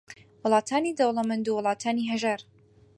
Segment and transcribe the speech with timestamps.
[0.43, 2.39] وڵاتانی دەوڵەمەند و وڵاتانی ھەژار